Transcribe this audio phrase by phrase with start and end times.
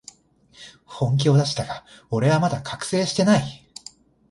[0.83, 3.67] 本気を出したが、俺はまだ覚醒してない